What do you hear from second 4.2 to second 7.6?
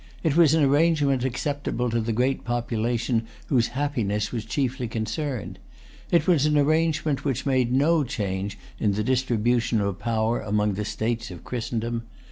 was chiefly concerned. It was an arrangement which